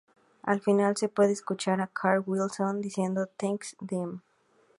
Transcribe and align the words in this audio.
Al 0.41 0.61
final 0.61 0.97
se 0.97 1.09
puede 1.09 1.31
escuchar 1.31 1.79
a 1.79 1.85
Carl 1.85 2.23
Wilson 2.25 2.81
diciendo 2.81 3.29
"Thanks, 3.37 3.75
Dean". 3.79 4.23